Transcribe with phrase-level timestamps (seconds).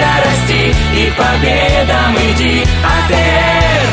[0.00, 3.86] развивайся, расти и победам иди, АТР.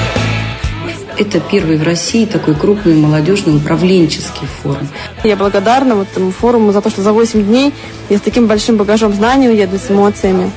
[1.18, 4.88] Это первый в России такой крупный молодежный управленческий форум.
[5.24, 7.74] Я благодарна вот этому форуму за то, что за 8 дней
[8.10, 10.52] я с таким большим багажом знаний уеду с эмоциями.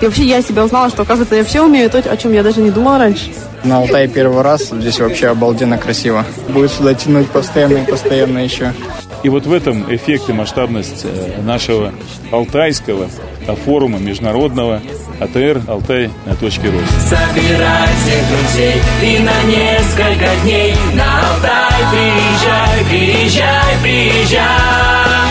[0.00, 2.60] И вообще я себя узнала, что, оказывается, я все умею, то, о чем я даже
[2.60, 3.30] не думала раньше.
[3.64, 6.24] На Алтае первый раз, здесь вообще обалденно красиво.
[6.48, 8.72] Будет сюда тянуть постоянно и постоянно еще.
[9.24, 11.92] И вот в этом эффект и масштабность э, нашего
[12.30, 13.08] алтайского
[13.54, 14.80] форума международного
[15.20, 17.00] АТР «Алтай на точке роста».
[17.00, 25.27] Собирай всех друзей и на несколько дней на Алтай приезжай, приезжай, приезжай.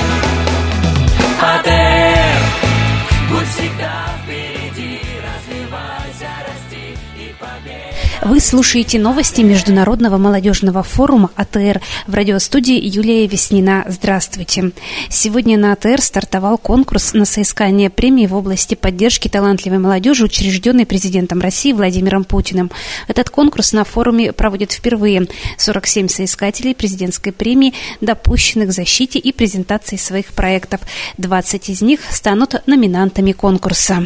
[8.28, 13.86] Вы слушаете новости Международного молодежного форума АТР в радиостудии Юлия Веснина.
[13.88, 14.74] Здравствуйте.
[15.10, 21.40] Сегодня на АТР стартовал конкурс на соискание премии в области поддержки талантливой молодежи, учрежденный президентом
[21.40, 22.70] России Владимиром Путиным.
[23.08, 25.30] Этот конкурс на форуме проводят впервые.
[25.58, 30.82] 47 соискателей президентской премии допущены к защите и презентации своих проектов.
[31.18, 34.06] 20 из них станут номинантами конкурса.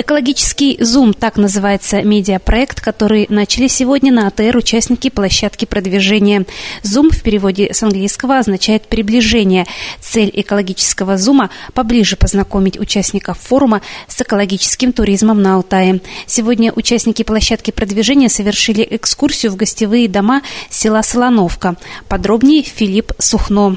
[0.00, 6.46] Экологический зум, так называется медиапроект, который начали сегодня на АТР участники площадки продвижения.
[6.84, 9.66] Зум в переводе с английского означает приближение.
[10.00, 16.00] Цель экологического зума– поближе познакомить участников форума с экологическим туризмом на Алтае.
[16.26, 21.74] Сегодня участники площадки продвижения совершили экскурсию в гостевые дома села Солоновка.
[22.06, 23.76] Подробнее Филипп Сухно.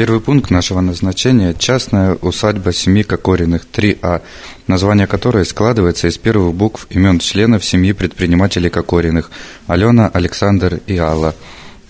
[0.00, 4.22] Первый пункт нашего назначения– частная усадьба семьи Кокориных, 3А,
[4.66, 9.30] название которой складывается из первых букв имен членов семьи предпринимателей Кокориных–
[9.66, 11.34] Алена, Александр и Алла.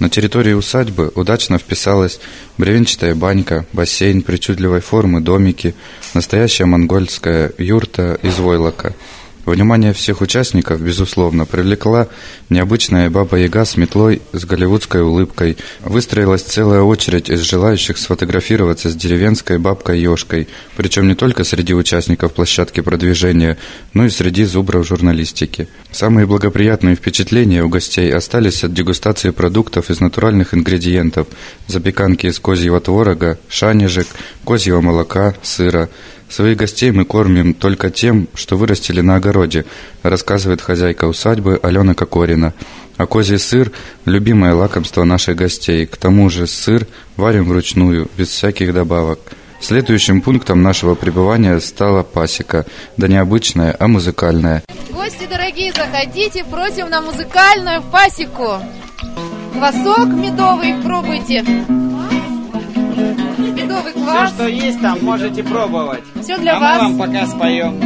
[0.01, 2.19] На территории усадьбы удачно вписалась
[2.59, 5.77] бревенчатая банька, бассейн причудливой формы, домики,
[6.13, 8.93] настоящая монгольская юрта из войлока–
[9.51, 12.07] Внимание всех участников, безусловно, привлекла
[12.51, 15.57] необычная баба-яга с метлой с голливудской улыбкой.
[15.81, 20.47] Выстроилась целая очередь из желающих сфотографироваться с деревенской бабкой-ешкой,
[20.77, 23.59] причем не только среди участников площадки продвижения,
[23.93, 25.67] но и среди зубров журналистики.
[25.91, 31.27] Самые благоприятные впечатления у гостей остались от дегустации продуктов из натуральных ингредиентов,
[31.67, 34.07] запеканки из козьего творога, шанежек,
[34.45, 35.89] козьего молока, сыра–
[36.31, 39.65] Своих гостей мы кормим только тем, что вырастили на огороде,
[40.05, 42.55] рассказывает хозяйка усадьбы Алена Кокорина.
[42.97, 43.73] А козий сыр–
[44.05, 45.87] любимое лакомство наших гостей.
[45.87, 46.87] К тому же сыр
[47.17, 49.19] варим вручную, без всяких добавок.
[49.61, 52.65] Следующим пунктом нашего пребывания стала пасека.
[52.97, 54.63] Да не обычная, а музыкальная.
[54.91, 58.63] Гости дорогие, заходите, просим на музыкальную пасеку.
[59.53, 61.45] Квасок медовый пробуйте
[63.71, 64.33] медовый квас.
[64.33, 66.03] Все, что есть там, можете пробовать.
[66.31, 66.83] Все для а вас.
[66.83, 67.81] мы вам пока споем.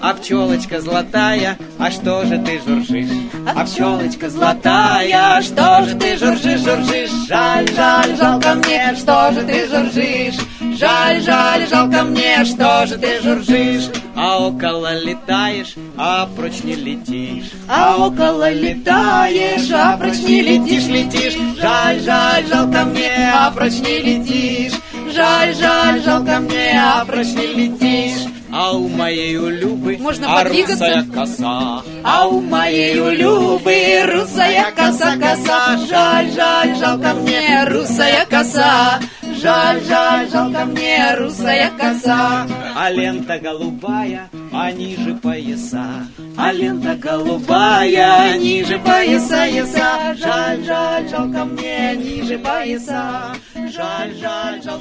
[0.00, 3.08] А пчелочка золотая, а что же ты журжишь?
[3.52, 7.10] А пчелочка золотая, что же ты журжишь, журжишь?
[7.26, 10.36] Жаль, жаль, жалко мне, что же ты журжишь?
[10.78, 13.90] Жаль, жаль, жалко мне, что же ты журжишь?
[14.14, 17.50] А около летаешь, а прочь не летишь.
[17.68, 21.34] А около летаешь, а прочь не летишь, летишь.
[21.60, 24.74] Жаль, жаль, жалко мне, а прочь не летишь.
[25.16, 28.26] Жаль, жаль, жалко мне, а прочь не летишь.
[28.52, 31.82] А у моей у Любы Можно а русая коса.
[32.04, 35.78] А у моей у Любы русая коса, коса.
[35.88, 39.00] Жаль, жаль, жалко мне русая коса.
[39.42, 42.46] Жаль, жаль, жалко мне русая коса.
[42.74, 46.06] А лента голубая, а ниже пояса.
[46.36, 50.14] А лента голубая, ниже пояса, яса.
[50.14, 53.34] Жаль, жаль, жалко мне ниже пояса.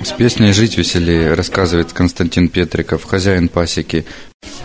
[0.04, 4.06] С песней «Жить веселее» рассказывает Константин Петриков, хозяин пасеки.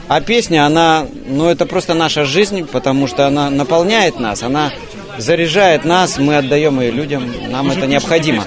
[0.08, 4.72] А песня, она, ну это просто наша жизнь, потому что она наполняет нас, она
[5.16, 8.44] заряжает нас, мы отдаем ее людям, нам это необходимо.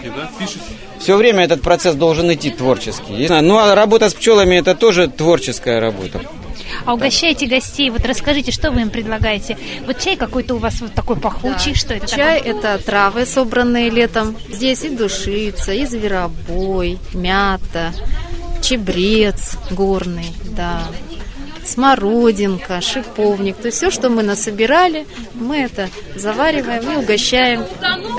[1.00, 3.28] Все время этот процесс должен идти творчески.
[3.42, 6.22] Ну а работа с пчелами это тоже творческая работа.
[6.86, 9.58] А угощаете гостей, вот расскажите, что вы им предлагаете?
[9.86, 13.90] Вот чай какой-то у вас вот такой пахучий, что это Чай такое?– это травы, собранные
[13.90, 14.36] летом.
[14.50, 17.94] Здесь и душица, и зверобой, мята,
[18.62, 20.84] чебрец горный, да,
[21.66, 23.58] смородинка, шиповник.
[23.58, 27.66] То есть все, что мы насобирали, мы это завариваем и угощаем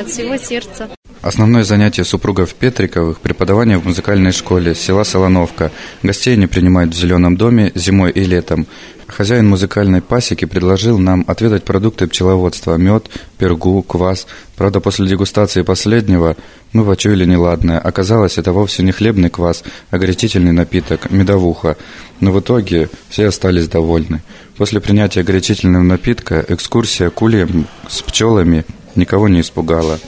[0.00, 0.88] от всего сердца.
[1.24, 5.72] Основное занятие супругов Петриковых– преподавание в музыкальной школе села Солоновка.
[6.02, 8.66] Гостей они принимают в зеленом доме зимой и летом.
[9.06, 13.06] Хозяин музыкальной пасеки предложил нам отведать продукты пчеловодства– мед,
[13.38, 14.26] пергу, квас.
[14.56, 16.36] Правда, после дегустации последнего
[16.74, 17.78] мы почуяли неладное.
[17.78, 21.78] Оказалось, это вовсе не хлебный квас, а горячительный напиток– медовуха.
[22.20, 24.22] Но в итоге все остались довольны.
[24.58, 29.98] После принятия горячительного напитка экскурсия к ульям с пчелами никого не испугала.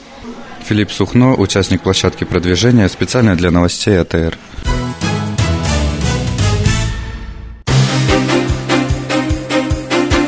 [0.66, 4.36] Филипп Сухно, участник площадки продвижения, специально для новостей АТР.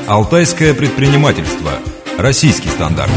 [0.06, 1.73] Алтайское предпринимательство.
[2.19, 3.11] Российский стандарт.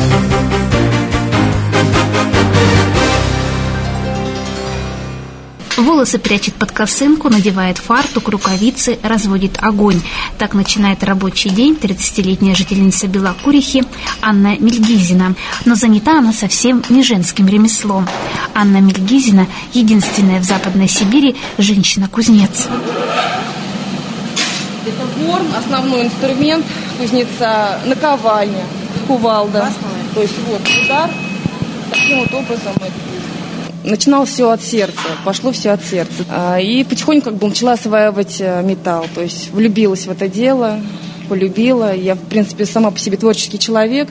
[5.82, 10.00] Волосы прячет под косынку, надевает фартук, рукавицы, разводит огонь.
[10.38, 13.84] Так начинает рабочий день 30-летняя жительница Белокурихи
[14.22, 15.34] Анна Мельгизина.
[15.66, 18.08] Но занята она совсем не женским ремеслом.
[18.54, 22.68] Анна Мельгизина– единственная в Западной Сибири женщина-кузнец.
[24.86, 26.66] Это горн, основной инструмент,
[27.00, 28.66] кузнеца, наковальня,
[29.08, 29.72] кувалда.
[30.14, 31.10] То есть вот удар,
[31.92, 33.11] таким вот образом это
[33.84, 36.26] начинал все от сердца, пошло все от сердца.
[36.30, 40.80] А, И потихоньку как бы начала осваивать э, металл, то есть влюбилась в это дело,
[41.30, 41.96] полюбила.
[41.96, 44.10] Я, в принципе, сама по себе творческий человек.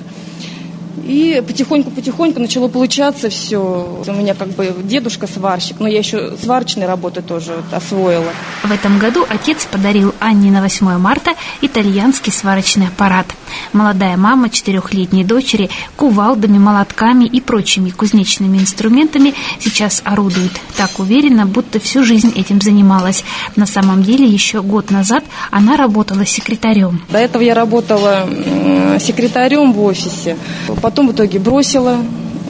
[1.05, 4.03] И потихоньку-потихоньку начало получаться все.
[4.07, 8.33] У меня как бы дедушка сварщик, но я еще сварочной работы тоже освоила.
[8.63, 11.33] В этом году отец подарил Анне на 8 марта
[11.63, 13.27] итальянский сварочный аппарат.
[13.73, 20.53] Молодая мама четырехлетней дочери кувалдами, молотками и прочими кузнечными инструментами сейчас орудует.
[20.77, 23.25] Так уверенно, будто всю жизнь этим занималась.
[23.57, 27.03] На самом деле, еще год назад она работала секретарем.
[27.09, 28.29] До этого я работала
[29.01, 30.37] секретарем в офисе.
[30.82, 31.99] Потом в итоге бросила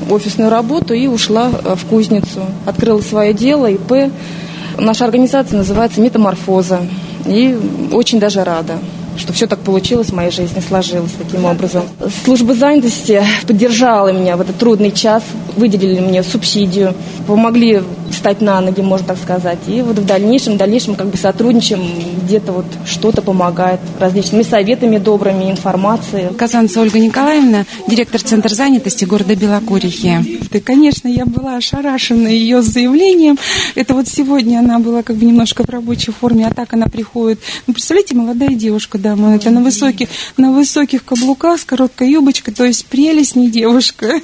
[0.08, 2.40] офисную работу и ушла э, в кузницу.
[2.66, 4.12] Открыла свое дело, ИП.
[4.78, 6.80] Наша организация называется «Метаморфоза».
[7.26, 7.56] И
[7.92, 8.78] очень даже рада
[9.20, 11.82] что все так получилось в моей жизни, сложилось таким образом.
[12.24, 15.22] Служба занятости поддержала меня в этот трудный час,
[15.56, 16.94] выделили мне субсидию,
[17.26, 19.58] помогли встать на ноги, можно так сказать.
[19.66, 21.82] И вот в дальнейшем, в дальнейшем как бы сотрудничаем,
[22.24, 26.34] где-то вот что-то помогает различными советами добрыми, информацией.
[26.36, 30.40] Казанца Ольга Николаевна, директор Центра занятости города Белокурихи.
[30.50, 33.38] Да, конечно, я была ошарашена ее заявлением.
[33.74, 37.40] Это вот сегодня она была как бы немножко в рабочей форме, а так она приходит.
[37.66, 42.54] Ну, представляете, молодая девушка, да, мы это на высоких, на высоких каблуках с короткой юбочкой,
[42.54, 44.20] то есть прелесть не девушка.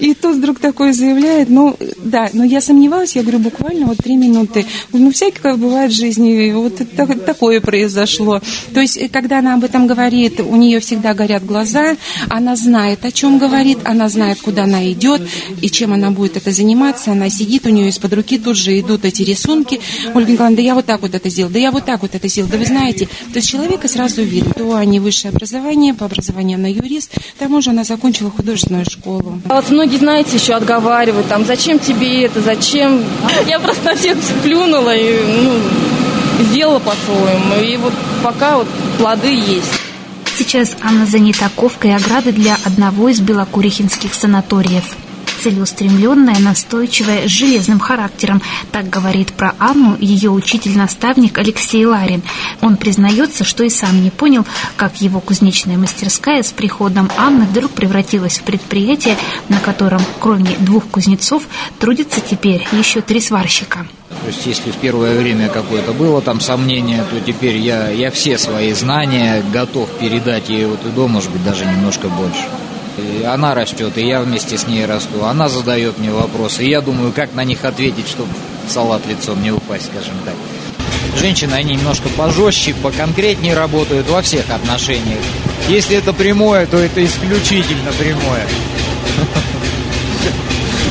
[0.00, 4.16] И тут вдруг такое заявляет, ну, да, но я сомневалась, я говорю, буквально вот три
[4.16, 4.66] минуты.
[4.92, 8.40] Ну, всякое бывает в жизни, вот так- такое произошло.
[8.74, 11.96] То есть, э, когда она об этом говорит, у нее всегда горят глаза,
[12.28, 15.22] она знает, о чем говорит, она знает, куда она идет
[15.60, 17.12] и чем она будет это заниматься.
[17.12, 19.80] Она сидит, у нее из-под руки тут же идут эти рисунки.
[20.14, 22.28] Ольга Николаевна, да я вот так вот это сделал, да я вот так вот это
[22.28, 23.06] сделал, да вы знаете.
[23.32, 24.52] То есть человека сразу видно.
[24.54, 29.40] То они высшее образование, по образованию она юрист, к тому же она закончила художественную школу.
[29.48, 33.02] А вот многие, знаете, еще отговаривают, там, зачем тебе это, зачем?
[33.46, 37.62] Я просто на всех плюнула и, ну, сделала по-своему.
[37.62, 37.92] И вот
[38.22, 38.66] пока вот
[38.98, 39.72] плоды есть.
[40.36, 44.84] Сейчас Анна занята ковкой ограды для одного из белокурихинских санаториев.
[45.42, 48.40] Целеустремленная, настойчивая, с железным характером.
[48.70, 52.22] Так говорит про Анну ее учитель-наставник Алексей Ларин.
[52.60, 54.46] Он признается, что и сам не понял,
[54.76, 59.16] как его кузнечная мастерская с приходом Анны вдруг превратилась в предприятие,
[59.48, 61.42] на котором, кроме двух кузнецов,
[61.80, 63.84] трудится теперь еще три сварщика.
[64.10, 68.38] То есть, если в первое время какое-то было там сомнение, то теперь я, я все
[68.38, 72.44] свои знания готов передать ей вот и до, может быть, даже немножко больше.
[73.26, 75.24] Она растет, и я вместе с ней расту.
[75.24, 78.30] Она задает мне вопросы, и я думаю, как на них ответить, чтобы
[78.68, 80.34] салат лицом не упасть, скажем так.
[81.18, 85.20] Женщины, они немножко пожестче, поконкретнее работают во всех отношениях.
[85.68, 88.46] Если это прямое, то это исключительно прямое.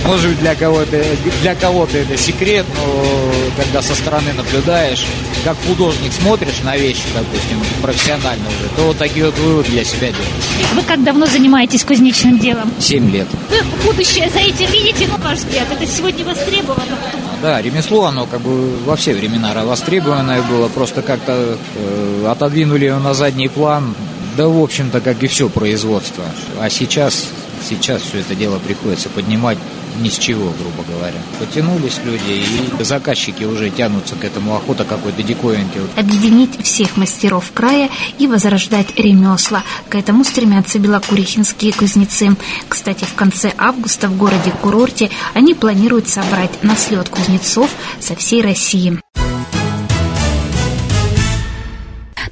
[0.06, 1.04] Может быть, для кого-то,
[1.42, 5.06] для кого-то это секрет, но когда со стороны наблюдаешь,
[5.44, 10.08] как художник смотришь на вещи, допустим, профессионально уже, то вот такие вот выводы для себя
[10.08, 10.74] делаешь.
[10.74, 12.72] Вы как давно занимаетесь кузнечным делом?
[12.80, 13.28] Семь лет.
[13.50, 16.98] Вы будущее за этим видите, ну, ваш взгляд, это сегодня востребовано.
[17.42, 23.00] Да, ремесло, оно как бы во все времена востребованное было, просто как-то э, отодвинули его
[23.00, 23.96] на задний план,
[24.38, 26.24] да, в общем-то, как и все производство.
[26.60, 27.30] А сейчас,
[27.68, 29.58] сейчас все это дело приходится поднимать
[30.00, 31.22] ни с чего, грубо говоря.
[31.40, 32.44] Потянулись люди,
[32.80, 35.80] и заказчики уже тянутся к этому охота какой-то диковинки.
[35.96, 39.64] Объединить всех мастеров края и возрождать ремесла.
[39.90, 42.36] К этому стремятся белокурихинские кузнецы.
[42.68, 47.70] Кстати, в конце августа в городе-курорте они планируют собрать на слет кузнецов
[48.00, 49.00] со всей России.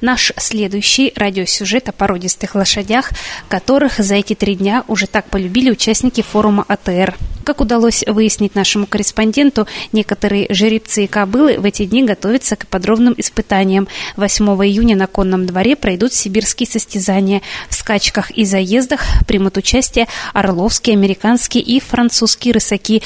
[0.01, 3.12] Наш следующий радиосюжет о породистых лошадях,
[3.50, 7.18] которых за эти три дня уже так полюбили участники форума АТР.
[7.44, 13.13] Как удалось выяснить нашему корреспонденту, некоторые жеребцы и кобылы в эти дни готовятся к подробным
[13.18, 13.88] испытаниям.
[14.15, 17.41] 8 июня на конном дворе пройдут сибирские состязания.
[17.70, 23.01] В скачках и заездах примут участие орловские, американские и французские рысаки.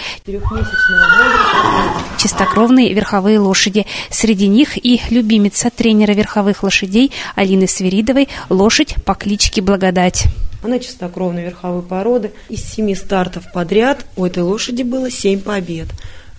[2.23, 3.85] Чистокровные верховые лошади.
[4.09, 10.27] Среди них и любимица тренера верховых лошадей Алины Свиридовой лошадь по кличке Благодать.
[10.63, 12.31] Она чистокровной верховой породы.
[12.47, 15.89] Из семи стартов подряд у этой лошади было семь побед.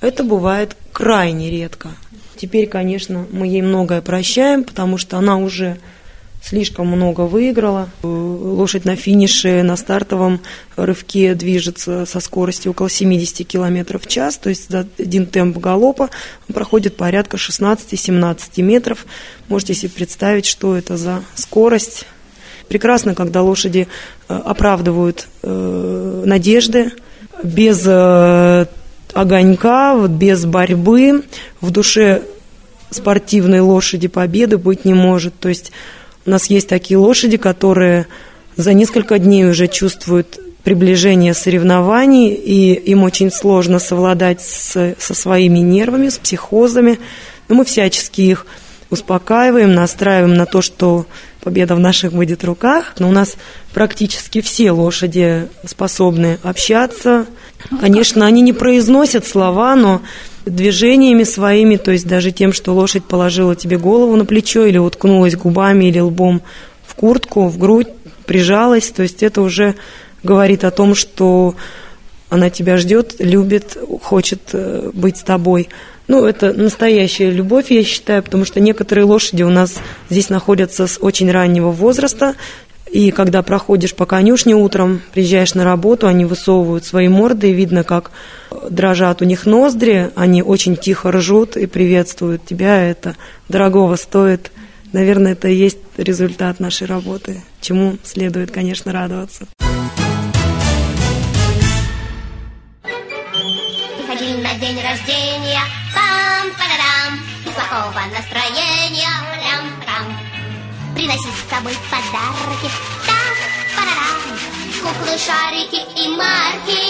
[0.00, 1.90] Это бывает крайне редко.
[2.34, 5.76] Теперь, конечно, мы ей многое прощаем, потому что она уже
[6.46, 7.88] слишком много выиграла.
[8.02, 10.40] Лошадь на финише, на стартовом
[10.76, 16.10] рывке движется со скоростью около 70 км в час, то есть один темп галопа
[16.52, 19.06] проходит порядка 16-17 метров.
[19.48, 22.06] Можете себе представить, что это за скорость
[22.68, 23.88] Прекрасно, когда лошади
[24.28, 26.92] э, оправдывают э, надежды,
[27.42, 28.66] без э,
[29.12, 31.24] огонька, без борьбы,
[31.60, 32.22] в душе
[32.90, 35.38] спортивной лошади победы быть не может.
[35.38, 35.72] То есть
[36.26, 38.06] у нас есть такие лошади, которые
[38.56, 45.58] за несколько дней уже чувствуют приближение соревнований, и им очень сложно совладать с, со своими
[45.58, 46.98] нервами, с психозами.
[47.48, 48.46] Но мы всячески их
[48.88, 51.06] успокаиваем, настраиваем на то, что
[51.42, 52.94] победа в наших будет руках.
[52.98, 53.36] Но у нас
[53.74, 57.26] практически все лошади способны общаться.
[57.80, 60.00] Конечно, они не произносят слова, но
[60.44, 65.36] движениями своими, то есть даже тем, что лошадь положила тебе голову на плечо или уткнулась
[65.36, 66.42] губами или лбом
[66.86, 67.88] в куртку, в грудь,
[68.26, 69.74] прижалась, то есть это уже
[70.22, 71.54] говорит о том, что
[72.30, 75.68] она тебя ждет, любит, хочет э, быть с тобой.
[76.08, 79.76] Ну, это настоящая любовь, я считаю, потому что некоторые лошади у нас
[80.10, 82.34] здесь находятся с очень раннего возраста,
[82.90, 87.84] и когда проходишь по конюшне утром, приезжаешь на работу, они высовывают свои морды, и видно,
[87.84, 88.10] как
[88.70, 93.16] дрожат у них ноздри, они очень тихо ржут и приветствуют тебя, это
[93.48, 94.50] дорогого стоит.
[94.92, 99.46] Наверное, это и есть результат нашей работы, чему следует, конечно, радоваться.
[103.98, 105.60] Приходили на день рождения.
[107.74, 109.10] Плохого настроения.
[109.34, 110.06] Прям-прям
[110.94, 112.70] Приносить с собой подарки.
[113.06, 114.38] Там-парарам
[114.80, 116.83] Куклы, шарики и марки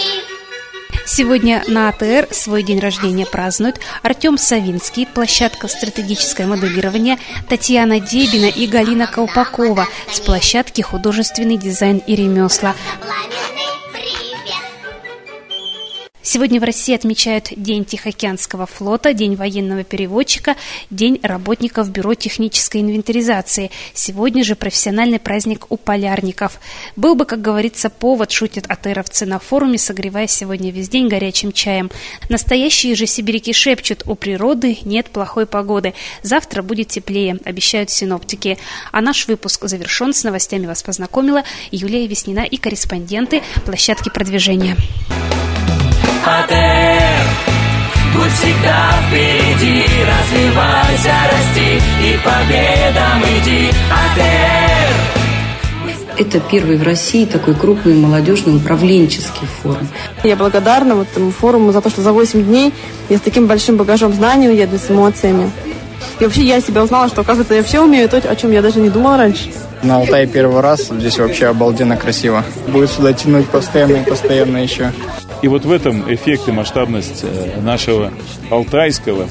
[1.17, 7.17] Сегодня на АТР свой день рождения празднуют Артем Савинский, площадка «Стратегическое моделирование»,
[7.47, 12.75] Татьяна Дебина и Галина Колпакова с площадки «Художественный дизайн и ремесла».
[16.27, 20.55] Сегодня в России отмечают День Тихоокеанского флота, День военного переводчика,
[20.89, 23.69] День работников Бюро технической инвентаризации.
[23.93, 26.59] Сегодня же профессиональный праздник у полярников.
[26.95, 31.91] Был бы, как говорится, повод, шутят атеровцы на форуме, согревая сегодня весь день горячим чаем.
[32.27, 35.93] Настоящие же сибиряки шепчут, у природы нет плохой погоды.
[36.23, 38.57] Завтра будет теплее, обещают синоптики.
[38.91, 40.11] А наш выпуск завершен.
[40.11, 44.75] С новостями вас познакомила Юлия Веснина и корреспонденты площадки продвижения.
[46.25, 47.21] АТР
[48.15, 54.75] Будь всегда впереди, развивайся, расти И победам иди, АТР
[56.17, 59.85] это первый в России такой крупный молодежный управленческий форум.
[60.23, 62.73] Я благодарна вот этому форуму за то, что за 8 дней
[63.09, 65.51] я с таким большим багажом знаний уеду, с эмоциями.
[66.21, 68.79] И вообще я себя узнала, что, оказывается, я все умею, то, о чем я даже
[68.79, 69.49] не думала раньше.
[69.83, 72.45] На Алтае первый раз, здесь вообще обалденно красиво.
[72.69, 74.93] Будет сюда тянуть постоянно и постоянно еще.
[75.41, 78.11] И вот в этом эффект и масштабность э, нашего
[78.49, 79.27] алтайского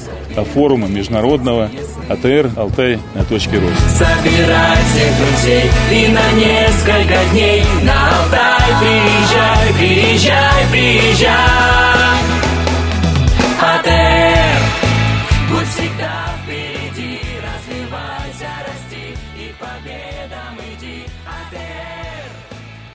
[0.53, 1.69] форума международного
[2.09, 4.05] АТР «Алтай на точке роста».
[4.05, 11.84] Собирай всех друзей и на несколько дней на Алтай приезжай, приезжай, приезжай.